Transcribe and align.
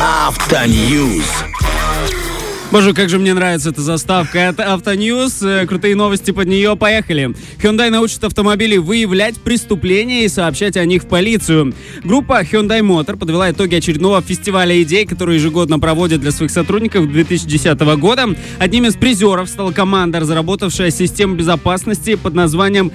Автоньюз. 0.00 1.24
Боже, 2.72 2.92
как 2.94 3.08
же 3.08 3.18
мне 3.18 3.32
нравится 3.32 3.70
эта 3.70 3.80
заставка. 3.80 4.38
Это 4.38 4.74
Автоньюз. 4.74 5.40
Э, 5.42 5.66
Крутые 5.66 5.94
новости 5.94 6.32
под 6.32 6.48
нее. 6.48 6.76
Поехали. 6.76 7.34
Hyundai 7.62 7.90
научит 7.90 8.22
автомобили 8.24 8.76
выявлять 8.76 9.36
преступления 9.36 10.24
и 10.24 10.28
сообщать 10.28 10.76
о 10.76 10.84
них 10.84 11.04
в 11.04 11.06
полицию. 11.06 11.74
Группа 12.02 12.42
Hyundai 12.42 12.80
Motor 12.80 13.16
подвела 13.16 13.50
итоги 13.50 13.76
очередного 13.76 14.20
фестиваля 14.20 14.82
идей, 14.82 15.06
который 15.06 15.36
ежегодно 15.36 15.78
проводит 15.78 16.20
для 16.20 16.32
своих 16.32 16.50
сотрудников 16.50 17.10
2010 17.10 17.80
года. 17.98 18.26
Одним 18.58 18.86
из 18.86 18.96
призеров 18.96 19.48
стала 19.48 19.70
команда, 19.70 20.20
разработавшая 20.20 20.90
систему 20.90 21.36
безопасности 21.36 22.16
под 22.16 22.34
названием 22.34 22.90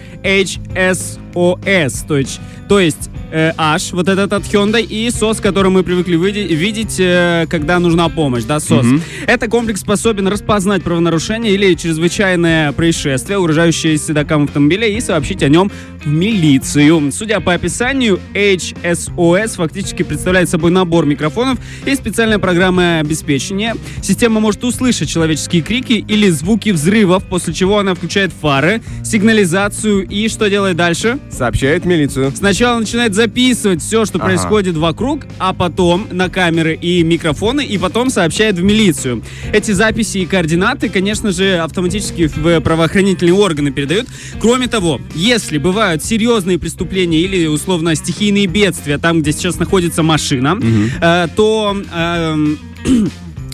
HSOS. 1.33 2.07
То 2.07 2.17
есть, 2.17 2.39
то 2.69 2.79
есть 2.79 3.09
э, 3.31 3.51
H, 3.57 3.91
вот 3.93 4.07
этот 4.07 4.33
от 4.33 4.43
Hyundai, 4.43 4.81
и 4.83 5.07
SOS, 5.07 5.41
который 5.41 5.71
мы 5.71 5.83
привыкли 5.83 6.17
види- 6.17 6.47
видеть, 6.53 6.95
э, 6.99 7.45
когда 7.49 7.79
нужна 7.79 8.09
помощь, 8.09 8.43
да, 8.43 8.57
SOS. 8.57 9.01
Это 9.27 9.47
комплекс 9.47 9.81
способен 9.81 10.27
распознать 10.27 10.83
правонарушение 10.83 11.53
или 11.53 11.73
чрезвычайное 11.75 12.71
происшествие, 12.71 13.37
угрожающее 13.39 13.97
седокам 13.97 14.43
автомобиля, 14.43 14.87
и 14.87 14.99
сообщить 15.01 15.43
о 15.43 15.49
нем 15.49 15.71
в 16.03 16.07
милицию. 16.07 17.11
Судя 17.11 17.39
по 17.39 17.53
описанию, 17.53 18.19
HSOS 18.33 19.55
фактически 19.55 20.03
представляет 20.03 20.49
собой 20.49 20.71
набор 20.71 21.05
микрофонов 21.05 21.59
и 21.85 21.95
специальная 21.95 22.39
программа 22.39 22.99
обеспечения. 22.99 23.75
Система 24.01 24.39
может 24.39 24.63
услышать 24.63 25.09
человеческие 25.09 25.61
крики 25.61 25.93
или 25.93 26.29
звуки 26.29 26.69
взрывов, 26.71 27.23
после 27.23 27.53
чего 27.53 27.79
она 27.79 27.93
включает 27.95 28.31
фары, 28.33 28.81
сигнализацию 29.03 30.07
и 30.07 30.27
что 30.27 30.49
делает 30.49 30.77
дальше? 30.77 31.19
Сообщает 31.29 31.85
милицию. 31.85 32.31
Сначала 32.35 32.79
начинает 32.79 33.15
записывать 33.15 33.81
все, 33.81 34.05
что 34.05 34.17
Ага. 34.17 34.25
происходит 34.27 34.75
вокруг, 34.75 35.21
а 35.39 35.53
потом 35.53 36.07
на 36.11 36.29
камеры 36.29 36.75
и 36.75 37.03
микрофоны, 37.03 37.63
и 37.65 37.77
потом 37.77 38.09
сообщает 38.09 38.55
в 38.55 38.63
милицию. 38.63 39.23
Эти 39.53 39.71
записи 39.71 40.19
и 40.19 40.25
координаты, 40.25 40.89
конечно 40.89 41.31
же, 41.31 41.57
автоматически 41.59 42.27
в 42.27 42.59
правоохранительные 42.59 43.33
органы 43.33 43.71
передают. 43.71 44.07
Кроме 44.39 44.67
того, 44.67 44.99
если 45.15 45.57
бывают 45.57 46.03
серьезные 46.03 46.59
преступления 46.59 47.19
или 47.21 47.47
условно 47.47 47.95
стихийные 47.95 48.47
бедствия, 48.47 48.97
там, 48.97 49.21
где 49.21 49.31
сейчас 49.31 49.57
находится 49.57 50.03
машина, 50.03 50.59
э, 51.01 51.27
то 51.35 51.75
Э, 51.93 52.35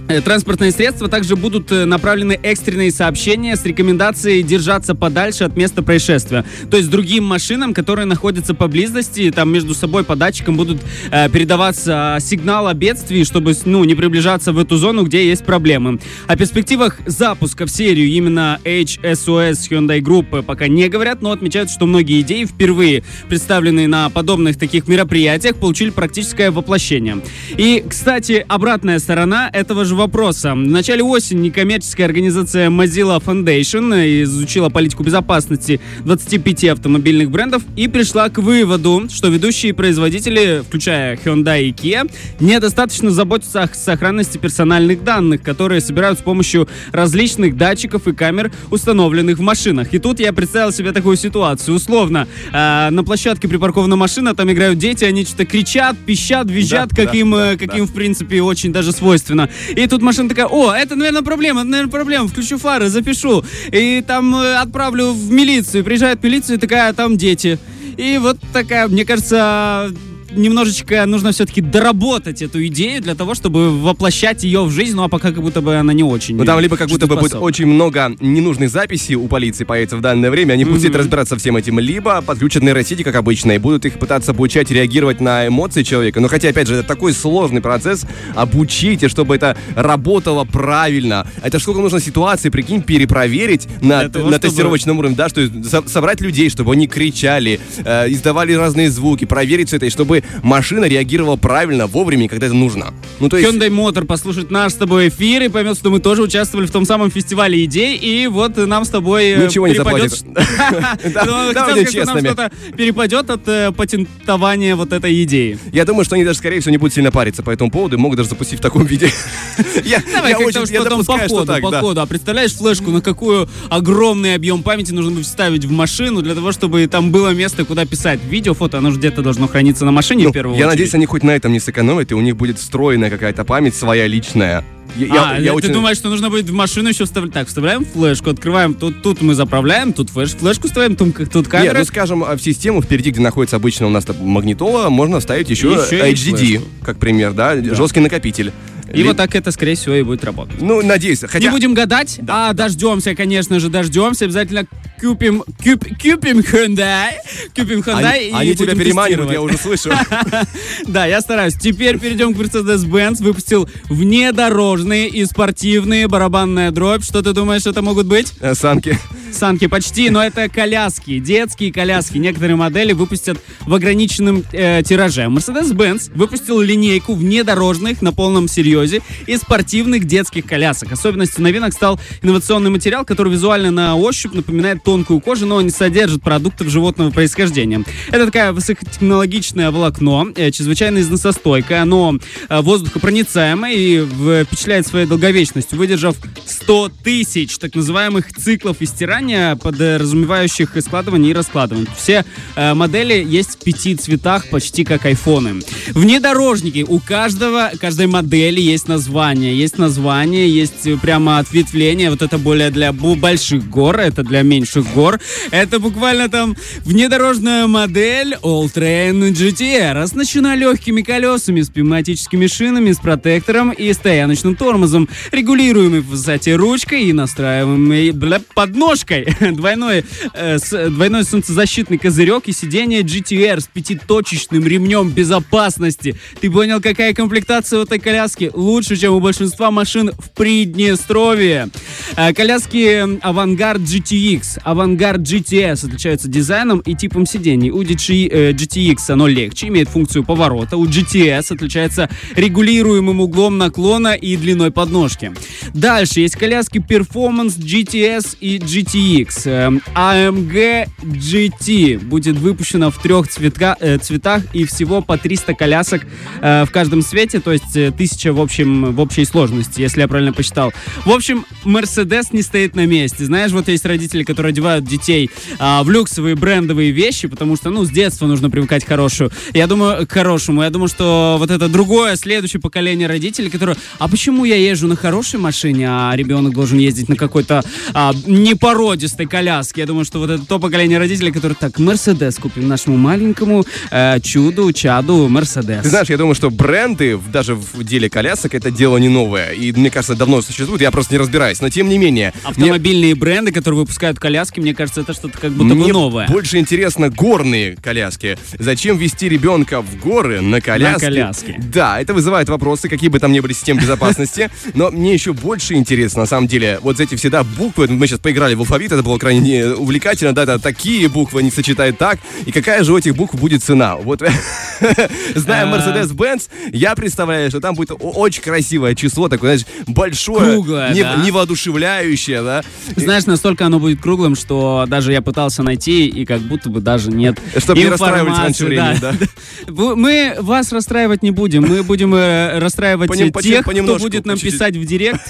Транспортные 0.07 0.71
средства 0.71 1.09
также 1.09 1.35
будут 1.35 1.69
э, 1.69 1.83
направлены 1.83 2.39
экстренные 2.41 2.91
сообщения 2.91 3.57
с 3.57 3.65
рекомендацией 3.65 4.41
держаться 4.41 4.95
подальше 4.95 5.43
от 5.43 5.57
места 5.57 5.83
происшествия. 5.83 6.45
То 6.71 6.77
есть 6.77 6.89
другим 6.89 7.25
машинам, 7.25 7.73
которые 7.73 8.05
находятся 8.05 8.53
поблизости, 8.53 9.31
там 9.31 9.51
между 9.51 9.73
собой 9.73 10.05
по 10.05 10.15
датчикам 10.15 10.55
будут 10.55 10.81
э, 11.11 11.29
передаваться 11.29 12.15
э, 12.17 12.21
сигнал 12.21 12.67
о 12.67 12.73
бедствии, 12.73 13.25
чтобы 13.25 13.53
ну, 13.65 13.83
не 13.83 13.95
приближаться 13.95 14.53
в 14.53 14.59
эту 14.59 14.77
зону, 14.77 15.03
где 15.03 15.27
есть 15.27 15.43
проблемы. 15.43 15.99
О 16.25 16.37
перспективах 16.37 16.99
запуска 17.05 17.65
в 17.65 17.69
серию 17.69 18.07
именно 18.07 18.61
HSOS 18.63 19.69
Hyundai 19.69 19.99
Group 19.99 20.41
пока 20.43 20.69
не 20.69 20.87
говорят, 20.87 21.21
но 21.21 21.31
отмечают, 21.31 21.69
что 21.69 21.85
многие 21.85 22.21
идеи, 22.21 22.45
впервые 22.45 23.03
представленные 23.27 23.89
на 23.89 24.09
подобных 24.09 24.57
таких 24.57 24.87
мероприятиях, 24.87 25.57
получили 25.57 25.89
практическое 25.89 26.49
воплощение. 26.49 27.17
И, 27.57 27.83
кстати, 27.85 28.45
обратная 28.47 28.99
сторона 28.99 29.49
этого 29.51 29.83
же 29.83 29.96
вопроса. 29.97 30.53
В 30.53 30.55
начале 30.55 31.03
осени 31.03 31.47
некоммерческая 31.47 32.07
организация 32.07 32.69
Mozilla 32.69 33.21
Foundation 33.21 34.23
изучила 34.23 34.69
политику 34.69 35.03
безопасности 35.03 35.81
25 36.05 36.65
автомобильных 36.65 37.29
брендов 37.29 37.63
и 37.75 37.87
пришла 37.87 38.29
к 38.29 38.37
выводу, 38.37 39.09
что 39.09 39.27
ведущие 39.27 39.73
производители, 39.73 40.63
включая 40.65 41.17
Hyundai 41.17 41.63
и 41.63 41.71
Kia, 41.71 42.09
недостаточно 42.39 43.11
заботятся 43.11 43.63
о 43.63 43.67
сохранности 43.73 44.37
персональных 44.37 45.03
данных, 45.03 45.41
которые 45.41 45.81
собирают 45.81 46.19
с 46.19 46.21
помощью 46.21 46.69
различных 46.91 47.57
датчиков 47.57 48.07
и 48.07 48.13
камер, 48.13 48.51
установленных 48.69 49.39
в 49.39 49.41
машинах. 49.41 49.93
И 49.93 49.99
тут 49.99 50.19
я 50.19 50.31
представил 50.31 50.71
себе 50.71 50.91
такую 50.91 51.17
ситуацию. 51.17 51.75
Условно, 51.75 52.27
э, 52.53 52.89
на 52.89 53.03
площадке 53.03 53.47
припаркована 53.47 53.95
машина, 53.95 54.35
там 54.35 54.51
играют 54.51 54.77
дети, 54.77 55.03
они 55.03 55.25
что-то 55.25 55.45
кричат, 55.45 55.97
пищат, 56.05 56.49
визжат, 56.49 56.89
Да, 56.89 56.95
как 56.95 57.11
да, 57.11 57.17
им, 57.17 57.31
да, 57.31 57.53
э, 57.53 57.57
каким 57.57 57.87
в 57.87 57.93
принципе 57.93 58.41
очень 58.41 58.71
даже 58.71 58.91
свойственно. 58.91 59.49
И 59.75 59.86
тут 59.87 60.01
машина 60.01 60.29
такая, 60.29 60.47
о, 60.47 60.73
это, 60.73 60.95
наверное, 60.95 61.21
проблема, 61.21 61.61
это, 61.61 61.69
наверное, 61.69 61.91
проблема, 61.91 62.27
включу 62.27 62.57
фары, 62.57 62.89
запишу. 62.89 63.43
И 63.71 64.03
там 64.05 64.35
э, 64.35 64.55
отправлю 64.55 65.11
в 65.13 65.31
милицию. 65.31 65.83
Приезжает 65.83 66.23
милиция, 66.23 66.57
такая, 66.57 66.89
«А 66.89 66.93
там 66.93 67.17
дети. 67.17 67.59
И 67.97 68.17
вот 68.19 68.37
такая, 68.53 68.87
мне 68.87 69.05
кажется, 69.05 69.91
немножечко 70.31 71.05
нужно 71.05 71.31
все-таки 71.31 71.61
доработать 71.61 72.41
эту 72.41 72.65
идею 72.67 73.01
для 73.01 73.15
того, 73.15 73.33
чтобы 73.35 73.77
воплощать 73.79 74.43
ее 74.43 74.63
в 74.63 74.71
жизнь, 74.71 74.95
ну 74.95 75.03
а 75.03 75.09
пока 75.09 75.31
как 75.31 75.41
будто 75.41 75.61
бы 75.61 75.75
она 75.75 75.93
не 75.93 76.03
очень. 76.03 76.35
Ну 76.35 76.45
там 76.45 76.59
либо 76.59 76.77
как 76.77 76.89
будто 76.89 77.07
бы 77.07 77.15
будет 77.17 77.35
очень 77.35 77.65
много 77.65 78.11
ненужных 78.19 78.69
записей 78.69 79.15
у 79.15 79.27
полиции 79.27 79.63
появится 79.63 79.97
в 79.97 80.01
данное 80.01 80.29
время, 80.31 80.53
они 80.53 80.65
будут 80.65 80.83
Мгм. 80.83 80.95
разбираться 80.95 81.35
всем 81.37 81.57
этим, 81.57 81.79
либо 81.79 82.21
подключат 82.21 82.63
нейросети, 82.63 83.03
как 83.03 83.15
обычно, 83.15 83.53
и 83.53 83.57
будут 83.57 83.85
их 83.85 83.99
пытаться 83.99 84.31
обучать 84.31 84.71
реагировать 84.71 85.21
на 85.21 85.47
эмоции 85.47 85.83
человека. 85.83 86.19
Но 86.19 86.27
хотя, 86.27 86.49
опять 86.49 86.67
же, 86.67 86.75
это 86.75 86.87
такой 86.87 87.13
сложный 87.13 87.61
процесс, 87.61 88.05
обучите, 88.35 89.09
чтобы 89.09 89.35
это 89.35 89.57
работало 89.75 90.43
правильно. 90.43 91.27
Это 91.43 91.59
сколько 91.59 91.81
нужно 91.81 91.99
ситуаций, 91.99 92.51
прикинь, 92.51 92.81
перепроверить 92.81 93.67
на, 93.81 94.09
того, 94.09 94.29
на 94.29 94.37
чтобы- 94.37 94.47
тестировочном 94.49 94.99
уровне, 94.99 95.15
да, 95.15 95.29
что 95.29 95.47
собрать 95.87 96.21
людей, 96.21 96.49
чтобы 96.49 96.73
они 96.73 96.87
кричали, 96.87 97.59
э, 97.83 98.11
издавали 98.11 98.53
разные 98.53 98.89
звуки, 98.89 99.25
проверить 99.25 99.67
все 99.67 99.77
это, 99.77 99.85
и 99.87 99.89
чтобы 99.89 100.23
машина 100.43 100.85
реагировала 100.85 101.35
правильно, 101.35 101.87
вовремя, 101.87 102.27
когда 102.27 102.47
это 102.47 102.55
нужно. 102.55 102.93
Ну, 103.19 103.29
то 103.29 103.37
есть... 103.37 103.49
Hyundai 103.49 103.69
Motor 103.69 104.05
послушает 104.05 104.51
наш 104.51 104.73
с 104.73 104.75
тобой 104.75 105.09
эфир 105.09 105.43
и 105.43 105.47
поймет, 105.47 105.77
что 105.77 105.89
мы 105.89 105.99
тоже 105.99 106.21
участвовали 106.21 106.67
в 106.67 106.71
том 106.71 106.85
самом 106.85 107.11
фестивале 107.11 107.63
идей, 107.63 107.97
и 107.97 108.27
вот 108.27 108.57
нам 108.57 108.85
с 108.85 108.89
тобой 108.89 109.29
э, 109.31 109.45
Ничего 109.45 109.67
не 109.67 109.75
заплатит. 109.75 110.15
ш- 110.15 110.25
Да, 111.13 111.25
давайте 111.53 111.53
хотел 111.53 111.63
сказать, 111.63 111.89
что 111.89 112.05
нам 112.05 112.15
честными. 112.15 112.27
что-то 112.27 112.51
перепадет 112.75 113.29
от 113.29 113.47
э, 113.47 113.71
патентования 113.71 114.75
вот 114.75 114.93
этой 114.93 115.23
идеи. 115.23 115.57
Я 115.71 115.85
думаю, 115.85 116.05
что 116.05 116.15
они 116.15 116.23
даже, 116.23 116.39
скорее 116.39 116.59
всего, 116.59 116.71
не 116.71 116.77
будут 116.77 116.93
сильно 116.93 117.11
париться 117.11 117.43
по 117.43 117.49
этому 117.49 117.71
поводу 117.71 117.95
и 117.95 117.99
могут 117.99 118.17
даже 118.17 118.29
запустить 118.29 118.59
в 118.59 118.61
таком 118.61 118.85
виде. 118.85 119.11
Давай 120.13 120.33
по 120.33 120.51
допускаю, 120.89 121.29
что 121.29 121.37
ходу, 121.39 121.47
так, 121.47 121.61
по 121.61 121.71
ходу. 121.71 122.01
А 122.01 122.05
представляешь 122.05 122.53
флешку, 122.53 122.91
на 122.91 123.01
какую 123.01 123.49
огромный 123.69 124.35
объем 124.35 124.63
памяти 124.63 124.91
нужно 124.91 125.11
будет 125.11 125.25
вставить 125.25 125.65
в 125.65 125.71
машину 125.71 126.21
для 126.21 126.35
того, 126.35 126.51
чтобы 126.51 126.87
там 126.87 127.11
было 127.11 127.29
место, 127.29 127.65
куда 127.65 127.85
писать 127.85 128.19
видео, 128.23 128.53
фото, 128.53 128.77
оно 128.77 128.91
же 128.91 128.97
где-то 128.97 129.21
должно 129.21 129.47
храниться 129.47 129.85
на 129.85 129.91
машине 129.91 130.06
Ну, 130.15 130.29
в 130.29 130.33
первую 130.33 130.55
Я 130.57 130.65
очередь. 130.65 130.71
надеюсь, 130.73 130.93
они 130.95 131.05
хоть 131.05 131.23
на 131.23 131.31
этом 131.31 131.51
не 131.51 131.59
сэкономят, 131.59 132.11
и 132.11 132.15
у 132.15 132.21
них 132.21 132.35
будет 132.37 132.57
встроенная 132.59 133.09
какая-то 133.09 133.43
память 133.45 133.75
своя 133.75 134.07
личная. 134.07 134.63
Я- 134.95 135.05
я- 135.07 135.29
а, 135.31 135.37
я 135.39 135.49
ты 135.51 135.53
очень- 135.57 135.73
думаешь, 135.73 135.97
что 135.97 136.09
нужно 136.09 136.29
будет 136.29 136.49
в 136.49 136.53
машину 136.53 136.89
еще 136.89 137.05
вставлять? 137.05 137.33
Так, 137.33 137.47
вставляем 137.47 137.85
флешку, 137.85 138.29
открываем, 138.29 138.73
тут, 138.73 139.01
тут 139.03 139.21
мы 139.21 139.35
заправляем, 139.35 139.91
тут 139.93 140.09
флеш, 140.09 140.31
флешку 140.31 140.67
ставим, 140.69 140.95
тут, 140.95 141.13
тут 141.15 141.35
Нет, 141.35 141.47
камера. 141.47 141.77
ну 141.77 141.85
скажем, 141.85 142.23
а 142.23 142.35
в 142.35 142.41
систему 142.41 142.81
впереди, 142.81 143.11
где 143.11 143.19
находится 143.21 143.57
обычно 143.57 143.87
у 143.87 143.89
нас 143.89 144.05
магнитола, 144.19 144.89
можно 144.89 145.19
вставить 145.19 145.49
еще, 145.49 145.67
Еще 145.71 145.99
HDD, 145.99 146.61
как 146.83 146.97
пример, 146.97 147.33
да, 147.33 147.55
жесткий 147.75 147.99
накопитель. 147.99 148.53
И 148.93 148.97
Ли- 148.97 149.03
вот 149.03 149.17
так 149.17 149.35
это, 149.35 149.51
скорее 149.51 149.75
всего, 149.75 149.95
и 149.95 150.03
будет 150.03 150.23
работать. 150.23 150.61
Ну, 150.61 150.81
надеюсь. 150.81 151.19
Хотя... 151.21 151.39
Не 151.39 151.49
будем 151.49 151.73
гадать, 151.73 152.19
а 152.27 152.53
дождемся, 152.53 153.15
конечно 153.15 153.59
же, 153.59 153.69
дождемся. 153.69 154.25
Обязательно 154.25 154.65
купим, 154.99 155.43
куп, 155.63 155.83
купим 156.01 156.39
Hyundai, 156.39 157.11
купим 157.55 157.79
Hyundai 157.79 158.29
Они, 158.29 158.29
и 158.29 158.33
они 158.33 158.55
тебя 158.55 158.75
переманивают, 158.75 159.31
я 159.31 159.41
уже 159.41 159.57
слышу. 159.57 159.91
Да, 160.87 161.05
я 161.05 161.21
стараюсь. 161.21 161.55
Теперь 161.55 161.99
перейдем 161.99 162.33
к 162.33 162.37
Mercedes-Benz. 162.37 163.21
Выпустил 163.21 163.69
внедорожные 163.89 165.09
и 165.09 165.25
спортивные 165.25 166.07
барабанная 166.07 166.71
дробь. 166.71 167.03
Что 167.03 167.21
ты 167.21 167.33
думаешь, 167.33 167.65
это 167.65 167.81
могут 167.81 168.07
быть? 168.07 168.33
Э, 168.39 168.53
Санки. 168.55 168.97
Санки 169.31 169.67
почти, 169.67 170.09
но 170.09 170.23
это 170.23 170.47
коляски, 170.49 171.19
детские 171.19 171.73
коляски. 171.73 172.17
Некоторые 172.17 172.55
модели 172.55 172.93
выпустят 172.93 173.39
в 173.61 173.73
ограниченном 173.73 174.43
э, 174.51 174.81
тираже. 174.83 175.23
Mercedes-Benz 175.23 176.11
выпустил 176.15 176.61
линейку 176.61 177.13
внедорожных 177.13 178.01
на 178.01 178.13
полном 178.13 178.47
серьезе 178.47 178.76
и 178.83 179.37
спортивных 179.37 180.05
детских 180.05 180.45
колясок. 180.45 180.91
Особенностью 180.91 181.43
новинок 181.43 181.73
стал 181.73 181.99
инновационный 182.21 182.69
материал, 182.69 183.05
который 183.05 183.31
визуально 183.33 183.71
на 183.71 183.95
ощупь 183.95 184.33
напоминает 184.33 184.83
тонкую 184.83 185.19
кожу, 185.19 185.45
но 185.45 185.61
не 185.61 185.69
содержит 185.69 186.21
продуктов 186.21 186.69
животного 186.69 187.11
происхождения. 187.11 187.83
Это 188.09 188.25
такая 188.25 188.51
высокотехнологичное 188.51 189.71
волокно, 189.71 190.27
э, 190.35 190.51
чрезвычайно 190.51 190.99
износостойкое, 190.99 191.81
оно 191.81 192.17
э, 192.49 192.61
воздухопроницаемое 192.61 193.73
и 193.73 194.45
впечатляет 194.45 194.87
своей 194.87 195.05
долговечностью, 195.05 195.77
выдержав 195.77 196.15
100 196.45 196.91
тысяч 197.03 197.57
так 197.57 197.75
называемых 197.75 198.33
циклов 198.33 198.77
истирания, 198.81 199.55
подразумевающих 199.55 200.75
и 200.77 200.81
складывание 200.81 201.31
и 201.31 201.33
раскладывание. 201.33 201.87
Все 201.97 202.25
э, 202.55 202.73
модели 202.73 203.23
есть 203.23 203.55
в 203.55 203.63
пяти 203.63 203.95
цветах, 203.95 204.49
почти 204.49 204.83
как 204.83 205.05
айфоны. 205.05 205.61
Внедорожники. 205.89 206.85
У 206.87 206.99
каждого, 206.99 207.71
каждой 207.79 208.07
модели 208.07 208.59
есть 208.67 208.87
название. 208.87 209.57
Есть 209.57 209.77
название, 209.77 210.49
есть 210.49 210.99
прямо 211.01 211.39
ответвление. 211.39 212.09
Вот 212.09 212.21
это 212.21 212.37
более 212.37 212.69
для 212.69 212.91
больших 212.91 213.69
гор, 213.69 213.99
это 213.99 214.23
для 214.23 214.41
меньших 214.41 214.93
гор. 214.93 215.19
Это 215.51 215.79
буквально 215.79 216.29
там 216.29 216.55
внедорожная 216.85 217.67
модель 217.67 218.35
All 218.43 218.65
Train 218.73 219.31
GTR. 219.31 220.01
Оснащена 220.01 220.55
легкими 220.55 221.01
колесами 221.01 221.61
с 221.61 221.69
пневматическими 221.69 222.47
шинами, 222.47 222.91
с 222.91 222.97
протектором 222.97 223.71
и 223.71 223.93
стояночным 223.93 224.55
тормозом, 224.55 225.07
регулируемой 225.31 226.01
в 226.01 226.07
высоте 226.07 226.55
ручкой 226.55 227.05
и 227.05 227.13
настраиваемой 227.13 228.11
бля, 228.11 228.41
подножкой. 228.53 229.27
Двойной, 229.51 230.03
э, 230.33 230.57
с, 230.59 230.89
двойной 230.89 231.23
солнцезащитный 231.23 231.97
козырек 231.97 232.47
и 232.47 232.51
сиденье 232.51 233.01
GTR 233.01 233.61
с 233.61 233.67
пятиточечным 233.67 234.65
ремнем 234.67 235.09
безопасности. 235.09 236.15
Ты 236.41 236.51
понял, 236.51 236.81
какая 236.81 237.13
комплектация 237.13 237.79
у 237.79 237.83
этой 237.83 237.99
коляски? 237.99 238.51
Лучше, 238.57 238.95
чем 238.95 239.13
у 239.13 239.19
большинства 239.19 239.69
машин 239.69 240.11
в 240.17 240.31
Приднестровье. 240.31 241.69
Э, 242.15 242.33
коляски 242.33 243.19
Авангард 243.21 243.81
GTX, 243.81 244.61
Авангард 244.63 245.21
GTS 245.21 245.85
отличаются 245.85 246.27
дизайном 246.27 246.79
и 246.79 246.95
типом 246.95 247.27
сидений. 247.27 247.69
У 247.69 247.83
GT, 247.83 248.27
э, 248.27 248.51
GTX 248.53 249.11
оно 249.11 249.27
легче, 249.27 249.67
имеет 249.67 249.89
функцию 249.89 250.23
поворота. 250.23 250.75
У 250.75 250.87
GTS 250.87 251.53
отличается 251.53 252.09
регулируемым 252.35 253.21
углом 253.21 253.59
наклона 253.59 254.15
и 254.15 254.35
длиной 254.35 254.71
подножки. 254.71 255.33
Дальше 255.75 256.21
есть 256.21 256.35
коляски 256.35 256.79
Performance 256.79 257.59
GTS 257.59 258.37
и 258.39 258.57
GTX. 258.57 259.83
AMG 259.93 260.87
GT 261.03 261.99
будет 261.99 262.37
выпущена 262.37 262.89
в 262.89 262.99
трех 262.99 263.27
цветка, 263.27 263.77
э, 263.79 263.99
цветах 263.99 264.41
и 264.53 264.65
всего 264.65 265.03
по 265.03 265.19
300 265.19 265.53
колясок 265.53 266.01
в 266.41 266.69
каждом 266.71 267.03
цвете, 267.03 267.39
то 267.39 267.51
есть 267.51 267.75
э, 267.75 267.89
1000 267.89 268.33
в, 268.33 268.46
общем, 268.47 268.93
в 268.93 268.99
общей 269.01 269.25
сложности, 269.25 269.81
если 269.81 270.01
я 270.01 270.07
правильно 270.07 270.31
посчитал. 270.31 270.73
В 271.05 271.11
общем, 271.11 271.45
Mercedes 271.65 272.27
не 272.31 272.41
стоит 272.41 272.75
на 272.75 272.85
месте. 272.85 273.25
Знаешь, 273.25 273.51
вот 273.51 273.67
есть 273.67 273.85
родители, 273.85 274.23
которые 274.23 274.51
одевают 274.51 274.85
детей 274.85 275.29
э, 275.59 275.83
в 275.83 275.89
люксовые 275.89 276.35
брендовые 276.35 276.91
вещи, 276.91 277.27
потому 277.27 277.57
что, 277.57 277.69
ну, 277.71 277.83
с 277.83 277.89
детства 277.89 278.25
нужно 278.25 278.49
привыкать 278.49 278.85
к 278.85 278.87
хорошему. 278.87 279.31
Я 279.53 279.67
думаю, 279.67 280.07
к 280.07 280.11
хорошему. 280.11 280.63
Я 280.63 280.69
думаю, 280.69 280.87
что 280.87 281.35
вот 281.39 281.51
это 281.51 281.67
другое, 281.67 282.15
следующее 282.15 282.61
поколение 282.61 283.07
родителей, 283.07 283.49
которые, 283.49 283.75
а 283.99 284.07
почему 284.07 284.45
я 284.45 284.55
езжу 284.55 284.87
на 284.87 284.95
хорошей 284.95 285.39
машине, 285.39 285.87
а 285.89 286.13
ребенок 286.15 286.53
должен 286.53 286.77
ездить 286.77 287.09
на 287.09 287.17
какой-то 287.17 287.63
а, 287.93 288.13
непородистой 288.25 289.25
коляске? 289.25 289.81
Я 289.81 289.87
думаю, 289.87 290.05
что 290.05 290.19
вот 290.19 290.29
это 290.29 290.45
то 290.45 290.57
поколение 290.57 290.99
родителей, 290.99 291.33
которые 291.33 291.57
так, 291.59 291.79
Мерседес 291.79 292.37
купим 292.37 292.69
нашему 292.69 292.95
маленькому 292.95 293.65
э, 293.91 294.19
чуду, 294.21 294.71
чаду, 294.71 295.27
Мерседес. 295.27 295.83
Ты 295.83 295.89
знаешь, 295.89 296.09
я 296.09 296.17
думаю, 296.17 296.35
что 296.35 296.49
бренды 296.49 297.19
даже 297.33 297.55
в 297.55 297.83
деле 297.83 298.09
колясок 298.09 298.36
это 298.45 298.71
дело 298.71 298.97
не 298.97 299.09
новое. 299.09 299.51
И 299.51 299.71
мне 299.71 299.89
кажется, 299.89 300.15
давно 300.15 300.41
существует, 300.41 300.81
я 300.81 300.91
просто 300.91 301.13
не 301.13 301.19
разбираюсь. 301.19 301.61
Но 301.61 301.69
тем 301.69 301.89
не 301.89 301.97
менее... 301.97 302.33
Автомобильные 302.43 303.13
мне... 303.13 303.19
бренды, 303.19 303.51
которые 303.51 303.79
выпускают 303.79 304.19
коляски, 304.19 304.59
мне 304.59 304.73
кажется, 304.73 305.01
это 305.01 305.13
что-то 305.13 305.37
как 305.37 305.51
будто 305.51 305.75
мне 305.75 305.87
бы 305.87 305.93
новое. 305.93 306.27
больше 306.27 306.57
интересно 306.57 307.09
горные 307.09 307.75
коляски. 307.75 308.37
Зачем 308.59 308.97
вести 308.97 309.29
ребенка 309.29 309.81
в 309.81 309.97
горы 309.99 310.41
на 310.41 310.61
коляске? 310.61 311.05
На 311.05 311.11
коляске. 311.11 311.55
Да, 311.73 311.99
это 311.99 312.13
вызывает 312.13 312.49
вопросы, 312.49 312.89
какие 312.89 313.09
бы 313.09 313.19
там 313.19 313.31
ни 313.31 313.39
были 313.39 313.53
системы 313.53 313.81
безопасности. 313.81 314.49
Но 314.73 314.91
мне 314.91 315.13
еще 315.13 315.33
больше 315.33 315.75
интересно, 315.75 316.21
на 316.21 316.27
самом 316.27 316.47
деле, 316.47 316.79
вот 316.81 316.99
эти 316.99 317.15
всегда 317.15 317.43
буквы, 317.43 317.87
мы 317.87 318.07
сейчас 318.07 318.19
поиграли 318.19 318.55
в 318.55 318.59
алфавит, 318.59 318.91
это 318.91 319.03
было 319.03 319.17
крайне 319.17 319.67
увлекательно, 319.67 320.33
да, 320.33 320.43
это 320.43 320.59
такие 320.59 321.09
буквы, 321.09 321.39
они 321.39 321.51
сочетают 321.51 321.97
так, 321.97 322.19
и 322.45 322.51
какая 322.51 322.83
же 322.83 322.93
у 322.93 322.97
этих 322.97 323.15
букв 323.15 323.35
будет 323.35 323.63
цена? 323.63 323.95
Вот, 323.97 324.21
зная 325.35 325.65
А. 325.65 325.77
Mercedes-Benz, 325.77 326.49
я 326.71 326.95
представляю, 326.95 327.49
что 327.49 327.59
там 327.59 327.75
будет 327.75 327.91
очень 328.27 328.41
красивое 328.41 328.95
число, 328.95 329.27
такое, 329.29 329.57
знаешь, 329.57 329.65
большое, 329.87 330.51
Круглое, 330.53 330.93
не- 330.93 331.01
да. 331.01 331.15
невоодушевляющее, 331.25 332.41
да. 332.43 332.63
Знаешь, 332.95 333.25
настолько 333.25 333.65
оно 333.65 333.79
будет 333.79 334.01
круглым, 334.01 334.35
что 334.35 334.85
даже 334.87 335.11
я 335.11 335.21
пытался 335.21 335.63
найти, 335.63 336.07
и 336.07 336.25
как 336.25 336.41
будто 336.41 336.69
бы 336.69 336.79
даже 336.81 337.09
нет 337.11 337.39
Чтобы 337.57 337.79
не 337.81 337.87
расстраивать 337.89 338.37
раньше 338.37 338.65
времени, 338.65 338.97
да. 339.01 339.13
Вы- 339.67 339.95
Мы 339.95 340.35
вас 340.39 340.71
расстраивать 340.71 341.23
не 341.23 341.31
будем, 341.31 341.63
мы 341.63 341.83
будем 341.83 342.13
э, 342.15 342.59
расстраивать 342.59 343.09
Понем- 343.09 343.31
по- 343.31 343.41
тех, 343.41 343.65
кто 343.65 343.97
будет 343.97 344.25
нам 344.25 344.37
писать 344.37 344.75
в 344.75 344.85
директ 344.85 345.21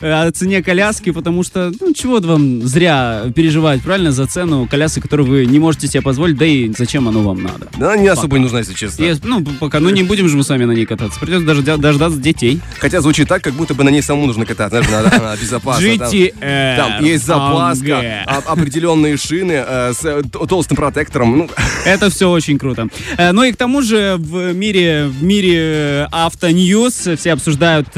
э, 0.00 0.10
о 0.10 0.30
цене 0.32 0.62
коляски, 0.62 1.10
потому 1.10 1.42
что, 1.42 1.72
ну, 1.80 1.92
чего 1.92 2.18
вам 2.20 2.62
зря 2.66 3.24
переживать, 3.34 3.82
правильно, 3.82 4.12
за 4.12 4.26
цену 4.26 4.66
коляски, 4.70 5.00
которую 5.00 5.28
вы 5.28 5.46
не 5.46 5.58
можете 5.58 5.86
себе 5.88 6.02
позволить, 6.02 6.36
да 6.36 6.46
и 6.46 6.72
зачем 6.76 7.08
оно 7.08 7.22
вам 7.22 7.42
надо? 7.42 7.68
Да, 7.78 7.96
не 7.96 8.08
особо 8.08 8.36
не 8.38 8.42
нужна, 8.44 8.60
если 8.60 8.74
честно. 8.74 9.02
Есть- 9.04 9.24
ну, 9.24 9.44
пока, 9.60 9.80
ну, 9.80 9.90
не 9.90 10.02
будем 10.02 10.28
же 10.28 10.36
мы 10.36 10.44
с 10.44 10.48
вами 10.48 10.64
на 10.64 10.72
ней 10.72 10.86
кататься, 10.86 11.18
придется 11.20 11.46
даже 11.46 11.62
дождаться 11.62 12.18
детей. 12.32 12.60
Хотя 12.78 13.00
звучит 13.00 13.28
так, 13.28 13.42
как 13.42 13.54
будто 13.54 13.74
бы 13.74 13.84
на 13.84 13.88
ней 13.90 14.02
самому 14.02 14.26
нужно 14.26 14.44
кататься. 14.46 14.82
Знаешь, 14.82 15.06
она, 15.06 15.16
она 15.30 15.36
безопасна. 15.36 15.98
там- 15.98 16.10
GTR. 16.12 16.76
Там 16.76 17.04
есть 17.04 17.24
запаска, 17.26 18.02
а- 18.26 18.42
определенные 18.52 19.16
шины 19.16 19.64
э, 19.66 19.92
с 19.92 20.04
э, 20.04 20.22
толстым 20.48 20.76
протектором. 20.76 21.38
Ну, 21.38 21.48
Это 21.86 22.10
все 22.10 22.30
очень 22.30 22.58
круто. 22.58 22.88
Э, 23.16 23.32
Ну 23.32 23.42
и 23.44 23.52
к 23.52 23.56
тому 23.56 23.82
же 23.82 24.16
в 24.18 24.52
мире, 24.54 25.06
в 25.06 25.22
мире 25.22 25.56
э, 25.58 26.06
автоньюз 26.10 27.08
все 27.18 27.32
обсуждают 27.32 27.88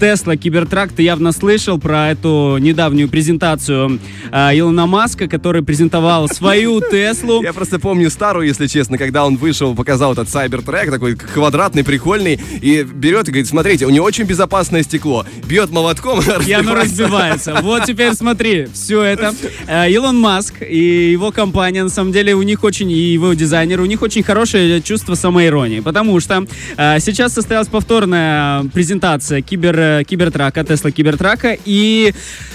Тесла 0.00 0.36
Кибертрак. 0.36 0.92
Ты 0.92 1.02
явно 1.02 1.32
слышал 1.32 1.78
про 1.78 2.10
эту 2.10 2.56
недавнюю 2.60 3.08
презентацию 3.08 3.98
Илона 4.32 4.86
Маска, 4.86 5.26
который 5.28 5.62
презентовал 5.62 6.28
свою 6.28 6.80
Теслу. 6.90 7.42
я 7.42 7.52
просто 7.52 7.78
помню 7.78 8.10
старую, 8.10 8.46
если 8.46 8.66
честно, 8.68 8.98
когда 8.98 9.26
он 9.26 9.36
вышел, 9.36 9.74
показал 9.74 10.12
этот 10.12 10.28
Cybertruck, 10.28 10.90
такой 10.90 11.16
квадратный, 11.16 11.84
прикольный, 11.84 12.40
и 12.62 12.82
берет 12.84 13.28
и 13.28 13.32
говорит, 13.32 13.47
смотрите, 13.48 13.86
у 13.86 13.90
него 13.90 14.06
очень 14.06 14.24
безопасное 14.24 14.82
стекло. 14.82 15.26
Бьет 15.46 15.70
молотком, 15.70 16.20
И 16.46 16.52
оно 16.52 16.74
разбивается. 16.74 17.58
Вот 17.62 17.84
теперь 17.84 18.14
смотри, 18.14 18.68
все 18.72 19.02
это. 19.02 19.34
Э, 19.66 19.90
Илон 19.90 20.18
Маск 20.18 20.54
и 20.62 21.10
его 21.10 21.32
компания, 21.32 21.82
на 21.82 21.88
самом 21.88 22.12
деле, 22.12 22.34
у 22.34 22.42
них 22.42 22.62
очень, 22.64 22.90
и 22.90 23.12
его 23.12 23.34
дизайнер, 23.34 23.80
у 23.80 23.86
них 23.86 24.02
очень 24.02 24.22
хорошее 24.22 24.80
чувство 24.82 25.14
самоиронии. 25.14 25.80
Потому 25.80 26.20
что 26.20 26.46
э, 26.76 27.00
сейчас 27.00 27.32
состоялась 27.34 27.68
повторная 27.68 28.64
презентация 28.64 29.40
кибер, 29.40 29.78
э, 29.78 30.04
кибертрака, 30.04 30.64
Тесла 30.64 30.90
Кибертрака. 30.90 31.56
И 31.64 32.12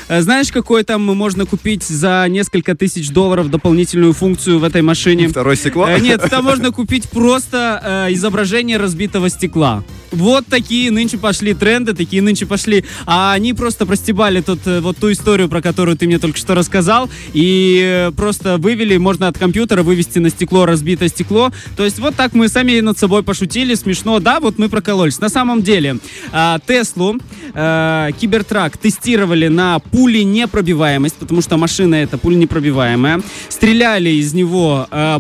знаешь, 0.10 0.52
какой 0.52 0.84
там 0.84 1.02
можно 1.02 1.46
купить 1.46 1.84
за 1.84 2.26
несколько 2.30 2.76
тысяч 2.76 3.10
долларов 3.10 3.50
дополнительную 3.50 4.14
функцию 4.14 4.60
в 4.60 4.64
этой 4.64 4.82
машине? 4.82 5.28
Второе 5.28 5.56
стекло? 5.56 5.90
Нет, 5.98 6.22
там 6.30 6.44
можно 6.44 6.72
купить 6.72 7.10
просто 7.10 8.08
изображение 8.12 8.78
разбитого 8.78 9.30
стекла. 9.30 9.84
Вот 10.12 10.46
такие 10.46 10.73
нынче 10.92 11.18
пошли 11.18 11.54
тренды, 11.54 11.94
такие 11.94 12.22
нынче 12.22 12.46
пошли. 12.46 12.86
А 13.06 13.34
они 13.34 13.54
просто 13.54 13.86
простебали 13.86 14.42
тут 14.42 14.60
э, 14.66 14.80
вот 14.80 14.98
ту 14.98 15.12
историю, 15.12 15.50
про 15.50 15.62
которую 15.62 15.98
ты 15.98 16.08
мне 16.08 16.20
только 16.20 16.38
что 16.38 16.56
рассказал, 16.56 17.10
и 17.34 17.82
э, 17.84 18.12
просто 18.12 18.58
вывели, 18.58 18.98
можно 18.98 19.28
от 19.28 19.38
компьютера 19.38 19.84
вывести 19.84 20.20
на 20.20 20.30
стекло 20.30 20.66
разбитое 20.66 21.10
стекло. 21.10 21.52
То 21.76 21.86
есть 21.86 22.00
вот 22.00 22.16
так 22.16 22.34
мы 22.34 22.48
сами 22.48 22.80
над 22.80 22.98
собой 22.98 23.24
пошутили, 23.24 23.76
смешно, 23.76 24.20
да, 24.20 24.40
вот 24.40 24.58
мы 24.58 24.70
прокололись. 24.70 25.20
На 25.20 25.30
самом 25.30 25.62
деле, 25.62 25.98
а, 26.32 26.60
Теслу, 26.66 27.18
э, 27.54 28.10
Кибертрак 28.20 28.78
тестировали 28.78 29.48
на 29.48 29.80
пули 29.80 30.24
непробиваемость, 30.24 31.16
потому 31.16 31.42
что 31.42 31.58
машина 31.58 31.96
это 31.96 32.18
пуленепробиваемая. 32.18 33.22
Стреляли 33.50 34.10
из 34.10 34.34
него 34.34 34.88
э, 34.90 35.20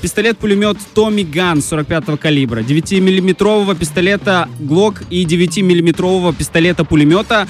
пистолет-пулемет 0.00 0.78
Томми 0.94 1.22
Ган 1.22 1.62
45 1.62 2.20
калибра, 2.20 2.60
9-миллиметрового 2.60 3.74
пистолета 3.74 4.48
Glock 4.60 4.83
и 5.10 5.24
9-миллиметрового 5.24 6.34
пистолета-пулемета 6.34 7.46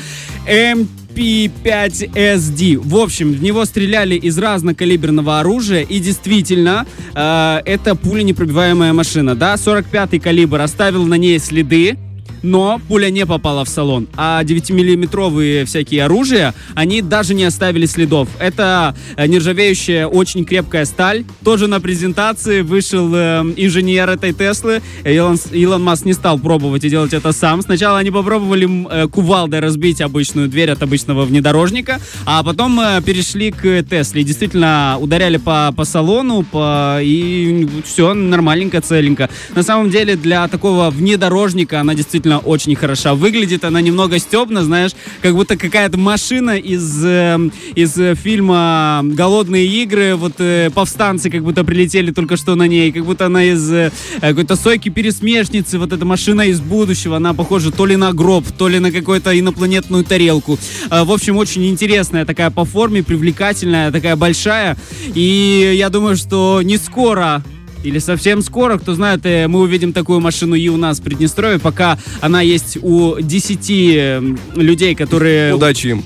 MP5SD. 0.47 2.79
В 2.79 2.97
общем, 2.97 3.33
в 3.33 3.43
него 3.43 3.65
стреляли 3.65 4.15
из 4.15 4.39
разнокалиберного 4.39 5.41
оружия, 5.41 5.83
и 5.83 5.99
действительно, 5.99 6.87
э, 7.15 7.61
это 7.65 7.95
пуленепробиваемая 7.95 8.93
машина, 8.93 9.35
да, 9.35 9.57
45 9.57 10.21
калибр 10.21 10.61
оставил 10.61 11.07
на 11.07 11.15
ней 11.15 11.39
следы, 11.39 11.97
но 12.45 12.81
пуля 12.89 13.11
не 13.11 13.27
попала 13.27 13.65
в 13.65 13.69
салон. 13.69 14.07
А 14.17 14.45
9-миллиметровые 14.45 15.65
всякие 15.65 16.05
оружия, 16.05 16.55
они 16.75 17.01
даже 17.03 17.35
не 17.35 17.45
оставили 17.45 17.87
следов. 17.87 18.29
Это 18.39 18.95
э, 19.17 19.27
нержавеющая, 19.27 20.07
очень 20.07 20.45
крепкая 20.45 20.85
сталь. 20.85 21.25
Тоже 21.43 21.67
на 21.67 21.81
презентации 21.81 22.61
вышел 22.61 23.11
э, 23.15 23.43
инженер 23.57 24.11
этой 24.11 24.33
Теслы. 24.33 24.83
Илон, 25.05 25.39
Илон 25.53 25.83
Маск 25.83 26.05
не 26.05 26.13
стал 26.13 26.39
пробовать 26.39 26.85
и 26.85 26.91
делать 26.91 27.15
это 27.15 27.33
сам. 27.33 27.63
Сначала 27.63 27.99
они 27.99 28.11
попробовали 28.11 28.69
э, 28.91 29.09
кувалдой 29.09 29.61
разбить 29.61 30.01
обычную 30.03 30.49
дверь 30.49 30.71
от 30.71 30.83
обычного 30.83 31.25
внедорожника, 31.25 31.99
а 32.27 32.43
потом 32.43 32.79
э, 32.79 33.01
перешли 33.03 33.53
к 33.53 33.83
Тесле. 33.85 34.23
Действительно 34.23 34.99
ударяли 35.01 35.39
по, 35.39 35.73
по 35.75 35.85
салону, 35.85 36.43
по, 36.43 36.99
и 37.01 37.67
все 37.85 38.13
нормальненько, 38.13 38.83
целенько. 38.83 39.31
На 39.55 39.63
самом 39.63 39.91
деле 39.91 40.17
для 40.17 40.47
такого 40.49 40.91
внедорожника 40.91 41.81
она 41.81 41.95
действительно 41.95 42.34
действительно 42.35 42.39
очень 42.39 42.75
хороша. 42.75 43.15
Выглядит 43.15 43.65
она 43.65 43.81
немного 43.81 44.19
стебно, 44.19 44.65
знаешь, 44.65 44.93
как 45.23 45.35
будто 45.35 45.57
какая-то 45.57 45.99
машина 45.99 46.57
из, 46.57 47.05
э, 47.05 47.39
из 47.75 47.95
фильма 48.19 49.03
«Голодные 49.05 49.67
игры», 49.67 50.15
вот 50.17 50.35
э, 50.39 50.71
повстанцы 50.75 51.31
как 51.31 51.43
будто 51.43 51.65
прилетели 51.65 52.13
только 52.13 52.37
что 52.37 52.55
на 52.55 52.67
ней, 52.67 52.93
как 52.93 53.05
будто 53.05 53.27
она 53.27 53.45
из 53.45 53.71
э, 53.73 53.91
какой-то 54.21 54.57
сойки-пересмешницы, 54.57 55.79
вот 55.79 55.93
эта 55.93 56.05
машина 56.05 56.43
из 56.43 56.61
будущего, 56.61 57.17
она 57.17 57.35
похожа 57.35 57.71
то 57.71 57.87
ли 57.87 57.97
на 57.97 58.13
гроб, 58.13 58.45
то 58.59 58.69
ли 58.69 58.79
на 58.79 58.91
какую-то 58.91 59.39
инопланетную 59.39 60.05
тарелку. 60.05 60.59
Э, 60.91 61.05
в 61.05 61.11
общем, 61.11 61.37
очень 61.37 61.67
интересная 61.67 62.25
такая 62.25 62.51
по 62.51 62.65
форме, 62.65 63.03
привлекательная, 63.03 63.91
такая 63.91 64.17
большая, 64.17 64.77
и 65.15 65.75
я 65.77 65.89
думаю, 65.91 66.17
что 66.17 66.63
не 66.63 66.79
скоро 66.79 67.43
или 67.85 67.99
совсем 67.99 68.43
скоро, 68.43 68.79
кто 68.79 68.95
знает, 68.95 69.25
э, 69.25 69.47
мы 69.47 69.61
увидим 69.61 69.93
такую 69.93 70.21
машину 70.21 70.55
и 70.55 70.69
у 70.69 70.77
нас 70.77 71.01
в 71.01 71.03
Приднестровье, 71.03 71.59
пока 71.59 71.99
она 72.21 72.41
есть 72.41 72.79
у 72.83 73.17
10 73.21 74.57
людей, 74.57 74.95
которые... 74.95 75.55
Удачи 75.55 75.89
им. 75.89 76.05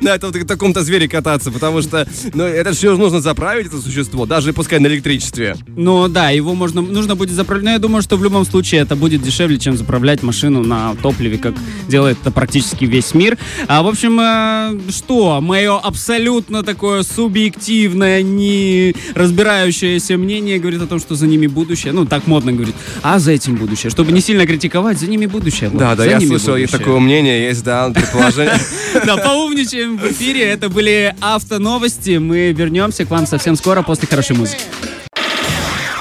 На 0.00 0.14
этом 0.14 0.32
таком-то 0.32 0.82
звере 0.82 1.08
кататься, 1.08 1.50
потому 1.50 1.82
что 1.82 2.06
ну, 2.34 2.44
это 2.44 2.72
все 2.72 2.96
нужно 2.96 3.20
заправить, 3.20 3.66
это 3.66 3.80
существо, 3.80 4.26
даже 4.26 4.52
пускай 4.52 4.78
на 4.78 4.86
электричестве. 4.86 5.56
Ну 5.76 6.08
да, 6.08 6.30
его 6.30 6.54
можно, 6.54 6.80
нужно 6.80 7.16
будет 7.16 7.30
заправлять, 7.30 7.64
но 7.64 7.70
я 7.72 7.78
думаю, 7.78 8.02
что 8.02 8.16
в 8.16 8.24
любом 8.24 8.44
случае 8.44 8.82
это 8.82 8.96
будет 8.96 9.22
дешевле, 9.22 9.58
чем 9.58 9.76
заправлять 9.76 10.22
машину 10.22 10.62
на 10.62 10.94
топливе, 11.02 11.38
как 11.38 11.54
делает 11.88 12.18
это 12.20 12.30
практически 12.30 12.84
весь 12.84 13.14
мир. 13.14 13.38
А, 13.66 13.82
в 13.82 13.88
общем, 13.88 14.20
э, 14.20 14.90
что, 14.90 15.40
мое 15.40 15.78
абсолютно 15.78 16.62
такое 16.62 17.02
субъективное, 17.02 18.22
не 18.22 18.94
разбирающееся 19.14 20.16
мнение 20.16 20.58
говорит 20.58 20.82
о 20.82 20.86
том, 20.86 21.00
что 21.00 21.14
за 21.14 21.26
ними 21.26 21.46
будущее, 21.46 21.92
ну 21.92 22.04
так 22.06 22.26
модно 22.26 22.52
говорит, 22.52 22.74
а 23.02 23.18
за 23.18 23.32
этим 23.32 23.56
будущее, 23.56 23.90
чтобы 23.90 24.12
не 24.12 24.20
сильно 24.20 24.46
критиковать, 24.46 24.98
за 24.98 25.06
ними 25.06 25.26
будущее. 25.26 25.70
Да, 25.72 25.94
да, 25.94 26.04
я 26.04 26.20
слышал, 26.20 26.56
и 26.56 26.66
такое 26.66 26.98
мнение 26.98 27.44
есть, 27.44 27.64
да, 27.64 27.90
предположение. 27.90 28.59
Да, 29.06 29.16
поумничаем 29.16 29.96
в 29.96 30.12
эфире. 30.12 30.42
Это 30.42 30.68
были 30.68 31.14
автоновости. 31.20 32.18
Мы 32.18 32.52
вернемся 32.52 33.04
к 33.04 33.10
вам 33.10 33.26
совсем 33.26 33.56
скоро 33.56 33.82
после 33.82 34.08
хорошей 34.08 34.36
музыки. 34.36 34.62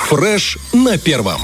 Фреш 0.09 0.57
на 0.73 0.97
первом. 0.97 1.41